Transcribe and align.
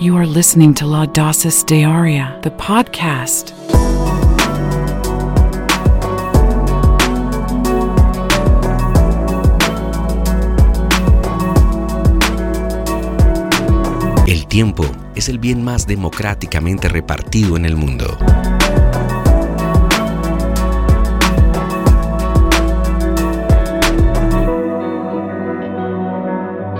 You 0.00 0.16
are 0.16 0.26
listening 0.26 0.74
to 0.74 0.84
Laudasis 0.84 1.64
Dearia, 1.64 2.40
the 2.42 2.52
podcast. 2.52 3.52
El 14.28 14.46
tiempo 14.46 14.84
es 15.16 15.28
el 15.28 15.40
bien 15.40 15.64
más 15.64 15.88
democráticamente 15.88 16.88
repartido 16.88 17.56
en 17.56 17.64
el 17.64 17.74
mundo. 17.74 18.16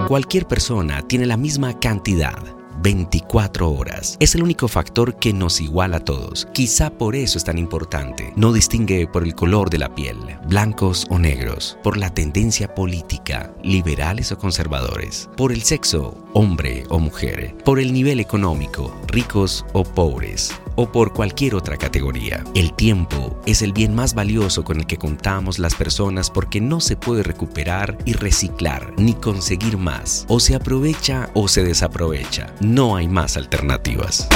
Cualquier 0.07 0.47
persona 0.47 1.03
tiene 1.03 1.27
la 1.27 1.37
misma 1.37 1.79
cantidad, 1.81 2.58
24 2.83 3.71
horas. 3.71 4.17
Es 4.21 4.35
el 4.35 4.43
único 4.43 4.69
factor 4.69 5.19
que 5.19 5.33
nos 5.33 5.61
iguala 5.61 5.99
a 5.99 6.05
todos. 6.05 6.47
Quizá 6.53 6.91
por 6.91 7.17
eso 7.17 7.39
es 7.39 7.45
tan 7.45 7.59
importante. 7.59 8.33
No 8.37 8.53
distingue 8.53 9.07
por 9.07 9.25
el 9.25 9.35
color 9.35 9.71
de 9.71 9.79
la 9.79 9.95
piel, 9.95 10.19
blancos 10.47 11.07
o 11.11 11.19
negros, 11.19 11.79
por 11.83 11.97
la 11.97 12.11
tendencia 12.11 12.75
política, 12.75 13.53
liberales 13.63 14.33
o 14.33 14.39
conservadores, 14.39 15.29
por 15.37 15.53
el 15.53 15.63
sexo, 15.63 16.17
hombre 16.35 16.85
o 16.89 16.99
mujer, 16.99 17.57
por 17.65 17.81
el 17.81 17.93
nivel 17.93 18.21
económico, 18.21 18.95
ricos 19.09 19.65
o 19.73 19.85
pobres, 19.85 20.53
o 20.79 20.93
por 20.93 21.13
cualquier 21.13 21.57
otra 21.57 21.77
categoría. 21.77 22.45
El 22.55 22.73
tiempo 22.73 23.37
es 23.47 23.63
el 23.63 23.73
bien 23.73 23.97
más 23.97 24.15
valioso 24.15 24.63
con 24.63 24.79
el 24.79 24.87
que 24.87 24.97
contamos 24.97 25.59
las 25.59 25.75
personas 25.75 26.31
porque 26.31 26.61
no 26.61 26.79
se 26.79 26.95
puede 26.97 27.25
recuperar 27.25 27.99
y 28.05 28.13
reciclar 28.13 28.95
ni 28.97 29.15
conseguir 29.15 29.77
más. 29.77 30.25
O 30.29 30.39
se 30.39 30.55
aprovecha 30.55 31.31
o 31.35 31.49
se 31.49 31.65
desaprovecha. 31.65 32.55
No 32.61 32.95
hay 32.95 33.09
más 33.09 33.37
alternativas. 33.37 34.29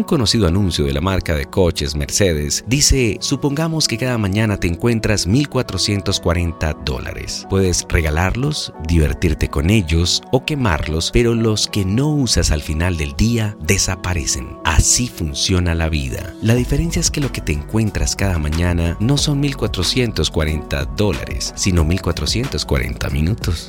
Un 0.00 0.04
conocido 0.04 0.48
anuncio 0.48 0.86
de 0.86 0.94
la 0.94 1.02
marca 1.02 1.34
de 1.34 1.44
coches 1.44 1.94
Mercedes 1.94 2.64
dice, 2.66 3.18
supongamos 3.20 3.86
que 3.86 3.98
cada 3.98 4.16
mañana 4.16 4.56
te 4.56 4.66
encuentras 4.66 5.28
1.440 5.28 6.84
dólares. 6.84 7.46
Puedes 7.50 7.84
regalarlos, 7.86 8.72
divertirte 8.88 9.50
con 9.50 9.68
ellos 9.68 10.22
o 10.32 10.46
quemarlos, 10.46 11.10
pero 11.12 11.34
los 11.34 11.68
que 11.68 11.84
no 11.84 12.08
usas 12.08 12.50
al 12.50 12.62
final 12.62 12.96
del 12.96 13.14
día 13.14 13.58
desaparecen. 13.60 14.56
Así 14.64 15.06
funciona 15.06 15.74
la 15.74 15.90
vida. 15.90 16.34
La 16.40 16.54
diferencia 16.54 17.00
es 17.00 17.10
que 17.10 17.20
lo 17.20 17.30
que 17.30 17.42
te 17.42 17.52
encuentras 17.52 18.16
cada 18.16 18.38
mañana 18.38 18.96
no 19.00 19.18
son 19.18 19.42
1.440 19.42 20.94
dólares, 20.96 21.52
sino 21.56 21.84
1.440 21.84 23.12
minutos. 23.12 23.68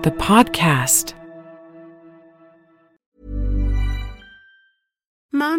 The 0.00 0.10
podcast. 0.12 1.21